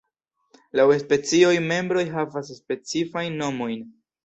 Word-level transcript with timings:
Laŭ 0.79 0.85
specioj, 1.01 1.51
membroj 1.67 2.05
havas 2.15 2.51
specifajn 2.63 3.41
nomojn. 3.45 3.89